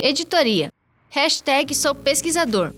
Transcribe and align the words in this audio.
Editoria. 0.00 0.72
Hashtag 1.10 1.74
sou 1.74 1.92
pesquisador. 1.92 2.72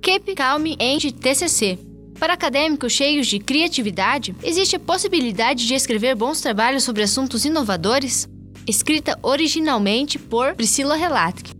Keep 0.00 0.34
Calm 0.34 0.64
and 0.80 0.98
TCC. 1.20 1.78
Para 2.18 2.32
acadêmicos 2.32 2.90
cheios 2.90 3.26
de 3.26 3.38
criatividade, 3.38 4.34
existe 4.42 4.74
a 4.74 4.80
possibilidade 4.80 5.66
de 5.66 5.74
escrever 5.74 6.14
bons 6.14 6.40
trabalhos 6.40 6.84
sobre 6.84 7.02
assuntos 7.02 7.44
inovadores? 7.44 8.26
Escrita 8.66 9.18
originalmente 9.22 10.18
por 10.18 10.54
Priscila 10.54 10.96
Relatke. 10.96 11.57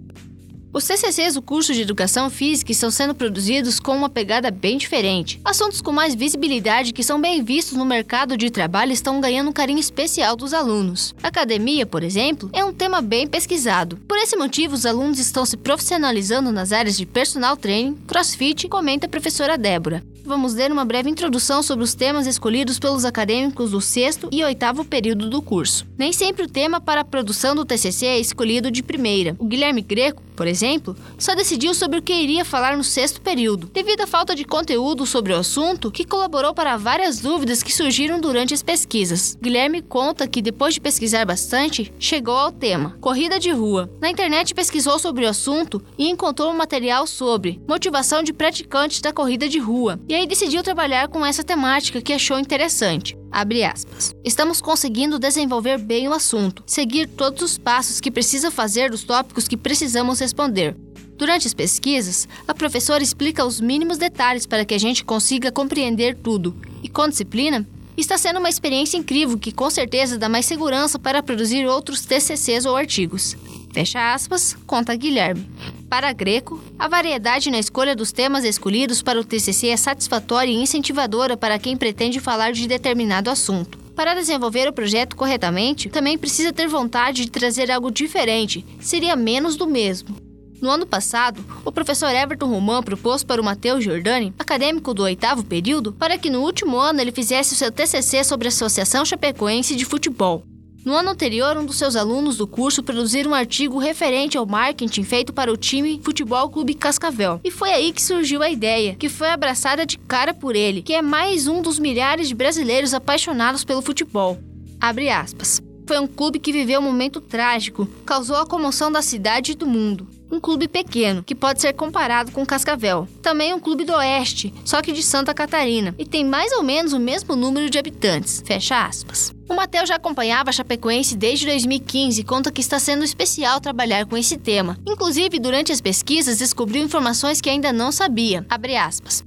Os 0.71 0.85
TCCs 0.85 1.35
do 1.35 1.41
curso 1.41 1.73
de 1.73 1.81
Educação 1.81 2.29
Física 2.29 2.71
estão 2.71 2.91
sendo 2.91 3.15
produzidos 3.15 3.81
com 3.81 3.97
uma 3.97 4.11
pegada 4.11 4.51
bem 4.51 4.77
diferente. 4.77 5.41
Assuntos 5.43 5.81
com 5.81 5.93
mais 5.93 6.15
visibilidade 6.15 6.93
que 6.93 7.03
são 7.03 7.19
bem 7.19 7.43
vistos 7.43 7.77
no 7.77 7.87
mercado 7.87 8.37
de 8.37 8.51
trabalho 8.51 8.93
estão 8.93 9.19
ganhando 9.19 9.49
um 9.49 9.53
carinho 9.53 9.79
especial 9.81 10.37
dos 10.37 10.53
alunos. 10.53 11.15
Academia, 11.23 11.87
por 11.87 12.03
exemplo, 12.03 12.51
é 12.53 12.63
um 12.63 12.73
tema 12.73 13.01
bem 13.01 13.27
pesquisado. 13.27 13.97
Por 14.07 14.19
esse 14.19 14.37
motivo, 14.37 14.75
os 14.75 14.85
alunos 14.85 15.19
estão 15.19 15.47
se 15.47 15.57
profissionalizando 15.57 16.53
nas 16.53 16.71
áreas 16.71 16.99
de 16.99 17.07
personal 17.07 17.57
training, 17.57 17.95
crossfit, 18.07 18.69
comenta 18.69 19.07
a 19.07 19.11
professora 19.11 19.57
Débora 19.57 20.05
vamos 20.29 20.53
ler 20.53 20.71
uma 20.71 20.85
breve 20.85 21.09
introdução 21.09 21.63
sobre 21.63 21.83
os 21.83 21.95
temas 21.95 22.27
escolhidos 22.27 22.79
pelos 22.79 23.07
acadêmicos 23.07 23.71
do 23.71 23.81
sexto 23.81 24.29
e 24.31 24.45
oitavo 24.45 24.85
período 24.85 25.31
do 25.31 25.41
curso. 25.41 25.87
Nem 25.97 26.13
sempre 26.13 26.43
o 26.43 26.49
tema 26.49 26.83
para 26.83 27.01
a 27.01 27.05
produção 27.05 27.55
do 27.55 27.65
TCC 27.65 28.05
é 28.05 28.21
escolhido 28.21 28.71
de 28.71 28.83
primeira. 28.83 29.35
O 29.39 29.47
Guilherme 29.47 29.81
Greco, 29.81 30.23
por 30.39 30.47
exemplo, 30.47 30.95
só 31.19 31.35
decidiu 31.35 31.75
sobre 31.75 31.99
o 31.99 32.03
que 32.03 32.13
iria 32.13 32.45
falar 32.45 32.77
no 32.77 32.85
sexto 32.85 33.21
período, 33.21 33.69
devido 33.75 34.03
à 34.03 34.07
falta 34.07 34.37
de 34.37 34.45
conteúdo 34.45 35.05
sobre 35.05 35.33
o 35.33 35.37
assunto, 35.37 35.91
que 35.91 36.05
colaborou 36.05 36.55
para 36.55 36.77
várias 36.77 37.19
dúvidas 37.19 37.61
que 37.61 37.75
surgiram 37.75 38.21
durante 38.21 38.55
as 38.55 38.63
pesquisas. 38.63 39.37
Guilherme 39.43 39.83
conta 39.83 40.29
que 40.29 40.41
depois 40.41 40.75
de 40.75 40.81
pesquisar 40.81 41.25
bastante, 41.25 41.93
chegou 41.99 42.37
ao 42.37 42.53
tema 42.53 42.97
corrida 43.01 43.41
de 43.41 43.51
rua. 43.51 43.91
Na 44.01 44.11
internet 44.11 44.55
pesquisou 44.55 44.97
sobre 44.97 45.27
o 45.27 45.29
assunto 45.29 45.83
e 45.99 46.09
encontrou 46.09 46.53
um 46.53 46.57
material 46.57 47.05
sobre 47.09 47.61
motivação 47.67 48.23
de 48.23 48.33
praticantes 48.33 49.01
da 49.01 49.13
corrida 49.13 49.49
de 49.49 49.59
rua. 49.59 49.99
E 50.09 50.15
aí 50.15 50.25
decidiu 50.25 50.63
trabalhar 50.63 51.09
com 51.09 51.27
essa 51.27 51.43
temática 51.43 52.01
que 52.01 52.13
achou 52.13 52.39
interessante. 52.39 53.18
Abre 53.31 53.65
aspas. 53.65 54.15
Estamos 54.25 54.61
conseguindo 54.61 55.19
desenvolver 55.19 55.79
bem 55.79 56.09
o 56.09 56.13
assunto, 56.13 56.63
seguir 56.67 57.07
todos 57.07 57.43
os 57.43 57.59
passos 57.59 58.01
que 58.01 58.11
precisa 58.11 58.51
fazer 58.51 58.91
dos 58.91 59.05
tópicos 59.05 59.47
que 59.47 59.57
precisamos 59.57 60.21
responder. 60.21 60.77
Durante 61.17 61.47
as 61.47 61.55
pesquisas, 61.55 62.29
a 62.47 62.55
professora 62.55 63.03
explica 63.03 63.45
os 63.45 63.61
mínimos 63.61 63.99
detalhes 63.99 64.47
para 64.47 64.65
que 64.65 64.75
a 64.75 64.79
gente 64.79 65.05
consiga 65.05 65.51
compreender 65.51 66.17
tudo, 66.17 66.57
e 66.83 66.89
com 66.89 67.09
disciplina, 67.09 67.67
está 67.97 68.17
sendo 68.17 68.39
uma 68.39 68.49
experiência 68.49 68.97
incrível 68.97 69.37
que 69.37 69.51
com 69.51 69.69
certeza 69.69 70.17
dá 70.17 70.29
mais 70.29 70.47
segurança 70.47 70.99
para 70.99 71.23
produzir 71.23 71.67
outros 71.67 72.07
TCCs 72.07 72.65
ou 72.65 72.77
artigos. 72.77 73.37
Fecha 73.73 74.15
aspas, 74.15 74.57
conta 74.67 74.95
Guilherme. 74.95 75.45
Para 75.89 76.13
Greco, 76.13 76.63
a 76.79 76.87
variedade 76.87 77.51
na 77.51 77.59
escolha 77.59 77.97
dos 77.97 78.13
temas 78.13 78.45
escolhidos 78.45 79.01
para 79.01 79.19
o 79.19 79.25
TCC 79.25 79.69
é 79.69 79.77
satisfatória 79.77 80.53
e 80.53 80.63
incentivadora 80.63 81.35
para 81.35 81.59
quem 81.59 81.79
pretende 81.79 82.21
falar 82.21 82.53
de 82.53 82.69
determinado 82.69 83.31
assunto. 83.31 83.79
Para 83.97 84.15
desenvolver 84.15 84.69
o 84.69 84.73
projeto 84.73 85.17
corretamente, 85.17 85.89
também 85.89 86.19
precisa 86.19 86.53
ter 86.53 86.69
vontade 86.69 87.25
de 87.25 87.31
trazer 87.31 87.71
algo 87.71 87.91
diferente, 87.91 88.65
seria 88.79 89.17
menos 89.17 89.57
do 89.57 89.67
mesmo. 89.67 90.15
No 90.61 90.71
ano 90.71 90.87
passado, 90.87 91.43
o 91.65 91.73
professor 91.73 92.11
Everton 92.11 92.49
Roman 92.49 92.83
propôs 92.83 93.25
para 93.25 93.41
o 93.41 93.45
Matheus 93.45 93.83
Giordani, 93.83 94.35
acadêmico 94.39 94.93
do 94.93 95.05
oitavo 95.05 95.43
período, 95.43 95.93
para 95.95 96.19
que 96.19 96.29
no 96.29 96.43
último 96.43 96.77
ano 96.77 97.01
ele 97.01 97.13
fizesse 97.13 97.55
o 97.55 97.57
seu 97.57 97.73
TCC 97.73 98.25
sobre 98.25 98.49
a 98.49 98.51
Associação 98.51 99.05
Chapecoense 99.05 99.75
de 99.75 99.87
Futebol. 99.87 100.45
No 100.85 100.95
ano 100.95 101.11
anterior, 101.11 101.57
um 101.57 101.67
dos 101.67 101.77
seus 101.77 101.97
alunos 101.97 102.37
do 102.37 102.47
curso 102.47 102.83
produziu 102.83 103.29
um 103.29 103.35
artigo 103.35 103.79
referente 103.79 104.39
ao 104.39 104.47
marketing 104.47 105.03
feito 105.03 105.33
para 105.33 105.53
o 105.53 105.57
time 105.57 106.01
Futebol 106.03 106.49
Clube 106.49 106.75
Cascavel. 106.75 107.41
E 107.45 107.51
foi 107.51 107.71
aí 107.71 107.93
que 107.93 108.03
surgiu 108.03 108.43
a 108.43 108.51
ideia, 108.51 108.95
que 108.95 109.09
foi 109.09 109.29
abraçada 109.29 109.85
de 109.85 109.99
cara 109.99 110.33
por 110.33 110.57
ele, 110.57 110.81
que 110.81 110.95
é 110.95 111.03
mais 111.03 111.47
um 111.47 111.61
dos 111.61 111.79
milhares 111.79 112.29
de 112.29 112.35
brasileiros 112.35 112.95
apaixonados 112.95 113.65
pelo 113.65 113.83
futebol. 113.83 114.39
Abre 114.81 115.11
aspas. 115.11 115.61
Foi 115.87 115.99
um 115.99 116.07
clube 116.07 116.39
que 116.39 116.53
viveu 116.53 116.81
um 116.81 116.85
momento 116.85 117.21
trágico, 117.21 117.87
causou 118.07 118.37
a 118.37 118.47
comoção 118.47 118.93
da 118.93 119.03
cidade 119.03 119.53
e 119.53 119.55
do 119.55 119.67
mundo 119.67 120.18
um 120.31 120.41
clube 120.41 120.69
pequeno, 120.69 121.23
que 121.23 121.35
pode 121.35 121.61
ser 121.61 121.73
comparado 121.73 122.33
com 122.33 122.45
Cascavel. 122.45 123.09
Também 123.23 123.55
um 123.55 123.61
clube 123.61 123.85
do 123.85 123.95
Oeste, 123.95 124.53
só 124.65 124.83
que 124.83 124.93
de 124.93 125.03
Santa 125.03 125.35
Catarina, 125.35 125.95
e 125.99 126.05
tem 126.05 126.25
mais 126.25 126.53
ou 126.53 126.63
menos 126.63 126.93
o 126.93 126.99
mesmo 126.99 127.37
número 127.37 127.71
de 127.71 127.79
habitantes. 127.79 128.43
Fecha 128.45 128.85
aspas. 128.85 129.33
O 129.49 129.55
Matheus 129.55 129.89
já 129.89 129.95
acompanhava 129.95 130.51
a 130.51 130.53
Chapecoense 130.53 131.17
desde 131.17 131.47
2015 131.47 132.21
e 132.21 132.25
conta 132.25 132.53
que 132.53 132.61
está 132.61 132.79
sendo 132.79 133.03
especial 133.03 133.61
trabalhar 133.61 134.05
com 134.05 134.15
esse 134.15 134.37
tema. 134.37 134.79
Inclusive, 134.87 135.39
durante 135.39 135.73
as 135.73 135.81
pesquisas, 135.81 136.37
descobriu 136.37 136.83
informações 136.85 137.41
que 137.41 137.49
ainda 137.49 137.73
não 137.73 137.91
sabia. 137.91 138.45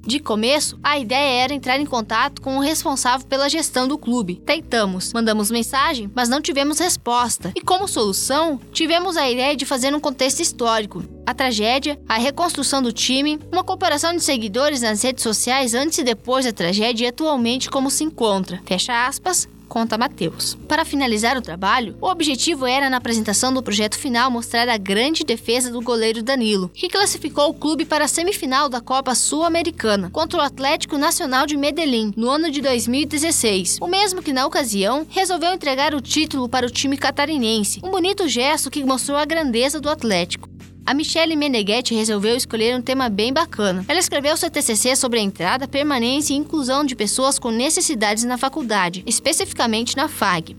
De 0.06 0.19
começo, 0.19 0.78
a 0.84 1.00
ideia 1.00 1.44
era 1.44 1.53
entrar 1.56 1.79
em 1.79 1.85
contato 1.88 2.40
com 2.40 2.57
o 2.57 2.61
responsável 2.61 3.25
pela 3.25 3.50
gestão 3.50 3.88
do 3.88 3.97
clube. 3.97 4.35
Tentamos, 4.45 5.11
mandamos 5.11 5.50
mensagem, 5.50 6.09
mas 6.13 6.29
não 6.29 6.40
tivemos 6.40 6.78
resposta. 6.78 7.51
E 7.56 7.61
como 7.61 7.88
solução, 7.88 8.59
tivemos 8.72 9.17
a 9.17 9.29
ideia 9.29 9.56
de 9.56 9.66
fazer 9.66 9.94
um 9.95 10.00
contexto 10.00 10.40
histórico 10.40 10.91
a 11.25 11.34
tragédia, 11.34 12.00
a 12.07 12.18
reconstrução 12.18 12.81
do 12.81 12.91
time, 12.91 13.40
uma 13.52 13.63
comparação 13.63 14.16
de 14.16 14.22
seguidores 14.22 14.81
nas 14.81 15.02
redes 15.02 15.24
sociais 15.24 15.74
antes 15.74 15.97
e 15.97 16.03
depois 16.03 16.46
da 16.46 16.52
tragédia 16.52 17.06
e 17.06 17.07
atualmente 17.07 17.69
como 17.69 17.90
se 17.90 18.03
encontra. 18.03 18.62
Fecha 18.66 19.07
aspas, 19.07 19.47
conta 19.72 19.97
Matheus. 19.97 20.57
Para 20.68 20.84
finalizar 20.84 21.38
o 21.38 21.41
trabalho, 21.41 21.96
o 22.02 22.07
objetivo 22.07 22.66
era, 22.66 22.90
na 22.90 22.97
apresentação 22.97 23.53
do 23.53 23.63
projeto 23.63 23.97
final, 23.97 24.29
mostrar 24.29 24.68
a 24.68 24.75
grande 24.75 25.24
defesa 25.24 25.72
do 25.72 25.81
goleiro 25.81 26.22
Danilo, 26.22 26.69
que 26.74 26.90
classificou 26.90 27.50
o 27.50 27.53
clube 27.53 27.85
para 27.85 28.03
a 28.03 28.08
semifinal 28.09 28.68
da 28.68 28.81
Copa 28.81 29.16
Sul-Americana 29.16 30.09
contra 30.09 30.40
o 30.40 30.44
Atlético 30.44 30.97
Nacional 30.97 31.46
de 31.46 31.56
Medellín 31.56 32.12
no 32.18 32.29
ano 32.29 32.52
de 32.52 32.59
2016. 32.59 33.78
O 33.79 33.88
mesmo 33.88 34.22
que, 34.22 34.34
na 34.34 34.46
ocasião, 34.46 35.08
resolveu 35.09 35.53
entregar 35.53 35.96
o 35.96 36.02
título 36.02 36.50
para 36.50 36.68
o 36.68 36.69
time 36.69 36.97
catarinense, 36.97 37.79
um 37.81 37.91
bonito 37.91 38.28
gesto 38.28 38.69
que 38.69 38.84
mostrou 38.84 39.18
a 39.18 39.23
grandeza 39.23 39.79
do 39.79 39.90
Atlético. 39.90 40.50
A 40.83 40.93
Michelle 40.93 41.35
Meneghetti 41.35 41.93
resolveu 41.93 42.35
escolher 42.35 42.75
um 42.75 42.81
tema 42.81 43.07
bem 43.07 43.31
bacana. 43.31 43.85
Ela 43.87 43.99
escreveu 43.99 44.35
seu 44.35 44.49
TCC 44.49 44.95
sobre 44.95 45.19
a 45.19 45.21
entrada, 45.21 45.67
permanência 45.67 46.33
e 46.33 46.37
inclusão 46.37 46.83
de 46.83 46.95
pessoas 46.95 47.37
com 47.37 47.51
necessidades 47.51 48.23
na 48.23 48.37
faculdade, 48.37 49.03
especificamente 49.05 49.95
na 49.95 50.07
FAG. 50.07 50.55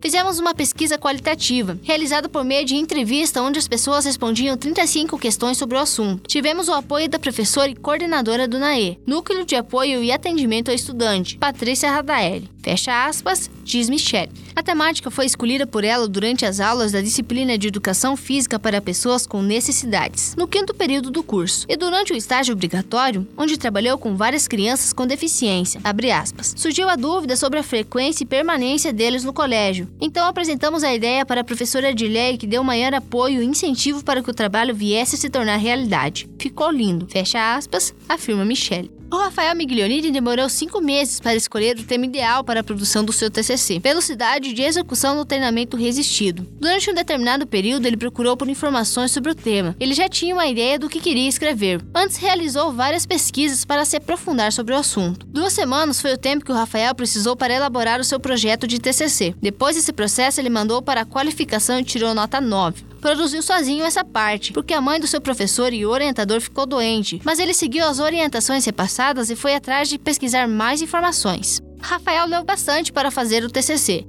Fizemos 0.00 0.38
uma 0.38 0.54
pesquisa 0.54 0.98
qualitativa, 0.98 1.78
realizada 1.82 2.28
por 2.28 2.44
meio 2.44 2.64
de 2.64 2.76
entrevista 2.76 3.42
onde 3.42 3.58
as 3.58 3.68
pessoas 3.68 4.06
respondiam 4.06 4.56
35 4.56 5.18
questões 5.18 5.58
sobre 5.58 5.76
o 5.76 5.80
assunto. 5.80 6.26
Tivemos 6.26 6.68
o 6.68 6.72
apoio 6.72 7.08
da 7.08 7.18
professora 7.18 7.70
e 7.70 7.76
coordenadora 7.76 8.48
do 8.48 8.58
NAE, 8.58 8.98
Núcleo 9.06 9.44
de 9.44 9.54
Apoio 9.54 10.02
e 10.02 10.10
Atendimento 10.10 10.70
ao 10.70 10.74
Estudante, 10.74 11.36
Patrícia 11.36 11.90
Radaeli. 11.90 12.50
Fecha 12.62 13.06
aspas, 13.06 13.48
diz 13.62 13.88
Michelle. 13.88 14.32
A 14.56 14.62
temática 14.62 15.08
foi 15.08 15.26
escolhida 15.26 15.66
por 15.66 15.84
ela 15.84 16.08
durante 16.08 16.44
as 16.44 16.58
aulas 16.58 16.90
da 16.90 17.00
disciplina 17.00 17.56
de 17.56 17.68
Educação 17.68 18.16
Física 18.16 18.58
para 18.58 18.80
Pessoas 18.80 19.25
com 19.26 19.42
Necessidades, 19.42 20.34
no 20.36 20.48
quinto 20.48 20.74
período 20.74 21.10
do 21.10 21.22
curso, 21.22 21.66
e 21.68 21.76
durante 21.76 22.12
o 22.12 22.16
estágio 22.16 22.54
obrigatório, 22.54 23.26
onde 23.36 23.58
trabalhou 23.58 23.98
com 23.98 24.16
várias 24.16 24.48
crianças 24.48 24.92
com 24.92 25.06
deficiência. 25.06 25.80
Aspas, 26.16 26.54
surgiu 26.56 26.88
a 26.88 26.94
dúvida 26.94 27.36
sobre 27.36 27.58
a 27.58 27.62
frequência 27.62 28.22
e 28.22 28.26
permanência 28.26 28.92
deles 28.92 29.24
no 29.24 29.32
colégio. 29.32 29.88
Então 30.00 30.26
apresentamos 30.26 30.84
a 30.84 30.94
ideia 30.94 31.26
para 31.26 31.40
a 31.40 31.44
professora 31.44 31.90
Edilei, 31.90 32.36
que 32.36 32.46
deu 32.46 32.62
maior 32.62 32.94
apoio 32.94 33.42
e 33.42 33.46
incentivo 33.46 34.04
para 34.04 34.22
que 34.22 34.30
o 34.30 34.34
trabalho 34.34 34.74
viesse 34.74 35.16
a 35.16 35.18
se 35.18 35.28
tornar 35.28 35.56
realidade. 35.56 36.28
Ficou 36.38 36.70
lindo. 36.70 37.06
Fecha 37.08 37.56
aspas, 37.56 37.94
afirma 38.08 38.44
Michelle. 38.44 38.95
O 39.08 39.16
Rafael 39.16 39.54
Miglionini 39.54 40.10
demorou 40.10 40.48
cinco 40.48 40.80
meses 40.80 41.20
para 41.20 41.36
escolher 41.36 41.78
o 41.78 41.84
tema 41.84 42.06
ideal 42.06 42.42
para 42.42 42.58
a 42.60 42.64
produção 42.64 43.04
do 43.04 43.12
seu 43.12 43.30
TCC, 43.30 43.78
velocidade 43.78 44.52
de 44.52 44.62
execução 44.62 45.14
no 45.14 45.24
treinamento 45.24 45.76
resistido. 45.76 46.44
Durante 46.58 46.90
um 46.90 46.94
determinado 46.94 47.46
período, 47.46 47.86
ele 47.86 47.96
procurou 47.96 48.36
por 48.36 48.48
informações 48.48 49.12
sobre 49.12 49.30
o 49.30 49.34
tema. 49.34 49.76
Ele 49.78 49.94
já 49.94 50.08
tinha 50.08 50.34
uma 50.34 50.46
ideia 50.46 50.76
do 50.76 50.88
que 50.88 51.00
queria 51.00 51.28
escrever. 51.28 51.80
Antes, 51.94 52.16
realizou 52.16 52.72
várias 52.72 53.06
pesquisas 53.06 53.64
para 53.64 53.84
se 53.84 53.96
aprofundar 53.96 54.52
sobre 54.52 54.74
o 54.74 54.78
assunto. 54.78 55.24
Duas 55.26 55.52
semanas 55.52 56.00
foi 56.00 56.12
o 56.12 56.18
tempo 56.18 56.44
que 56.44 56.52
o 56.52 56.56
Rafael 56.56 56.94
precisou 56.94 57.36
para 57.36 57.54
elaborar 57.54 58.00
o 58.00 58.04
seu 58.04 58.18
projeto 58.18 58.66
de 58.66 58.80
TCC. 58.80 59.36
Depois 59.40 59.76
desse 59.76 59.92
processo, 59.92 60.40
ele 60.40 60.50
mandou 60.50 60.82
para 60.82 61.02
a 61.02 61.06
qualificação 61.06 61.78
e 61.78 61.84
tirou 61.84 62.12
nota 62.12 62.40
9 62.40 62.95
produziu 63.06 63.40
sozinho 63.40 63.84
essa 63.84 64.04
parte, 64.04 64.52
porque 64.52 64.74
a 64.74 64.80
mãe 64.80 64.98
do 64.98 65.06
seu 65.06 65.20
professor 65.20 65.72
e 65.72 65.86
orientador 65.86 66.40
ficou 66.40 66.66
doente, 66.66 67.20
mas 67.22 67.38
ele 67.38 67.54
seguiu 67.54 67.86
as 67.86 68.00
orientações 68.00 68.64
repassadas 68.64 69.30
e 69.30 69.36
foi 69.36 69.54
atrás 69.54 69.88
de 69.88 69.96
pesquisar 69.96 70.48
mais 70.48 70.82
informações. 70.82 71.62
Rafael 71.80 72.26
leu 72.26 72.42
bastante 72.42 72.92
para 72.92 73.12
fazer 73.12 73.44
o 73.44 73.48
TCC, 73.48 74.04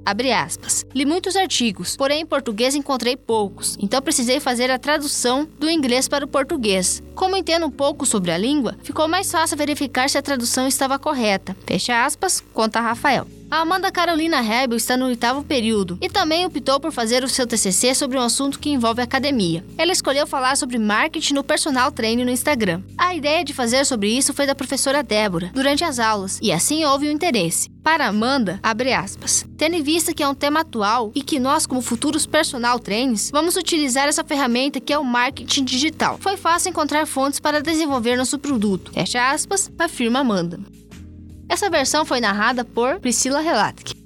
Li 0.92 1.04
muitos 1.04 1.36
artigos, 1.36 1.96
porém 1.96 2.22
em 2.22 2.26
português 2.26 2.74
encontrei 2.74 3.16
poucos, 3.16 3.76
então 3.80 4.02
precisei 4.02 4.40
fazer 4.40 4.68
a 4.68 4.80
tradução 4.80 5.48
do 5.60 5.70
inglês 5.70 6.08
para 6.08 6.24
o 6.24 6.28
português. 6.28 7.00
Como 7.14 7.36
entendo 7.36 7.66
um 7.66 7.70
pouco 7.70 8.04
sobre 8.04 8.32
a 8.32 8.38
língua, 8.38 8.76
ficou 8.82 9.06
mais 9.06 9.30
fácil 9.30 9.56
verificar 9.56 10.10
se 10.10 10.18
a 10.18 10.22
tradução 10.22 10.66
estava 10.66 10.98
correta. 10.98 11.56
Fecha 11.64 12.04
aspas, 12.04 12.42
conta 12.52 12.80
Rafael. 12.80 13.28
A 13.50 13.60
Amanda 13.60 13.90
Carolina 13.90 14.42
Hebel 14.42 14.76
está 14.76 14.94
no 14.94 15.06
oitavo 15.06 15.42
período 15.42 15.96
e 16.02 16.08
também 16.10 16.44
optou 16.44 16.78
por 16.78 16.92
fazer 16.92 17.24
o 17.24 17.28
seu 17.28 17.46
TCC 17.46 17.94
sobre 17.94 18.18
um 18.18 18.20
assunto 18.20 18.58
que 18.58 18.68
envolve 18.68 19.00
academia. 19.00 19.64
Ela 19.78 19.90
escolheu 19.90 20.26
falar 20.26 20.54
sobre 20.54 20.76
marketing 20.76 21.32
no 21.32 21.42
personal 21.42 21.90
training 21.90 22.26
no 22.26 22.30
Instagram. 22.30 22.82
A 22.98 23.14
ideia 23.14 23.42
de 23.42 23.54
fazer 23.54 23.86
sobre 23.86 24.10
isso 24.10 24.34
foi 24.34 24.46
da 24.46 24.54
professora 24.54 25.02
Débora 25.02 25.50
durante 25.54 25.82
as 25.82 25.98
aulas 25.98 26.38
e 26.42 26.52
assim 26.52 26.84
houve 26.84 27.06
o 27.06 27.08
um 27.08 27.12
interesse. 27.12 27.70
Para 27.82 28.06
Amanda, 28.06 28.60
abre 28.62 28.92
aspas, 28.92 29.46
tendo 29.56 29.76
em 29.76 29.82
vista 29.82 30.12
que 30.12 30.22
é 30.22 30.28
um 30.28 30.34
tema 30.34 30.60
atual 30.60 31.10
e 31.14 31.22
que 31.22 31.40
nós, 31.40 31.66
como 31.66 31.80
futuros 31.80 32.26
personal 32.26 32.78
trainers, 32.78 33.30
vamos 33.30 33.56
utilizar 33.56 34.06
essa 34.06 34.22
ferramenta 34.22 34.78
que 34.78 34.92
é 34.92 34.98
o 34.98 35.04
marketing 35.04 35.64
digital. 35.64 36.18
Foi 36.20 36.36
fácil 36.36 36.68
encontrar 36.68 37.06
fontes 37.06 37.40
para 37.40 37.62
desenvolver 37.62 38.14
nosso 38.14 38.38
produto. 38.38 38.92
Fecha 38.92 39.30
aspas, 39.30 39.70
afirma 39.78 40.18
Amanda. 40.18 40.60
Essa 41.48 41.70
versão 41.70 42.04
foi 42.04 42.20
narrada 42.20 42.64
por 42.64 43.00
Priscila 43.00 43.40
Relatke. 43.40 43.97